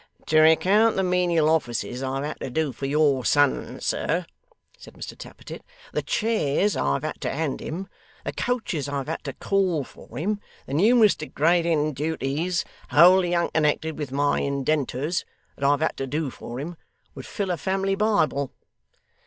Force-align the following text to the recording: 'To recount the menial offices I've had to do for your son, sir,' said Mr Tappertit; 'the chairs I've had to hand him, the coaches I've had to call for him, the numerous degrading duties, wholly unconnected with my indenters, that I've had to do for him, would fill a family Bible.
'To 0.25 0.39
recount 0.39 0.95
the 0.95 1.03
menial 1.03 1.47
offices 1.47 2.01
I've 2.01 2.23
had 2.23 2.39
to 2.39 2.49
do 2.49 2.71
for 2.71 2.87
your 2.87 3.23
son, 3.23 3.79
sir,' 3.79 4.25
said 4.75 4.95
Mr 4.95 5.15
Tappertit; 5.15 5.61
'the 5.93 6.01
chairs 6.01 6.75
I've 6.75 7.03
had 7.03 7.21
to 7.21 7.29
hand 7.29 7.59
him, 7.61 7.87
the 8.25 8.33
coaches 8.33 8.89
I've 8.89 9.05
had 9.07 9.23
to 9.25 9.33
call 9.33 9.83
for 9.83 10.17
him, 10.17 10.39
the 10.65 10.73
numerous 10.73 11.13
degrading 11.13 11.93
duties, 11.93 12.65
wholly 12.89 13.35
unconnected 13.35 13.99
with 13.99 14.11
my 14.11 14.41
indenters, 14.41 15.23
that 15.55 15.63
I've 15.63 15.81
had 15.81 15.95
to 15.97 16.07
do 16.07 16.31
for 16.31 16.59
him, 16.59 16.77
would 17.13 17.27
fill 17.27 17.51
a 17.51 17.55
family 17.57 17.93
Bible. 17.93 18.51